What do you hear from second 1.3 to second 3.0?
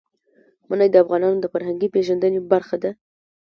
د فرهنګي پیژندنې برخه ده.